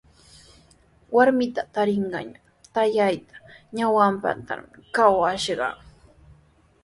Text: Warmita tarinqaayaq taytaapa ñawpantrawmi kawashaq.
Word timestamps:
Warmita 1.15 1.61
tarinqaayaq 1.73 2.29
taytaapa 2.73 3.35
ñawpantrawmi 3.77 4.77
kawashaq. 4.95 5.77